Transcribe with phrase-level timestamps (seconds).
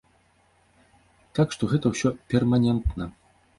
[1.41, 3.11] Так што гэта ўсё перманентна.